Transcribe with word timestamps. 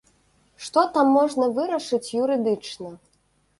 Што 0.67 0.83
там 0.95 1.11
можна 1.17 1.51
вырашыць 1.59 2.13
юрыдычна? 2.23 2.97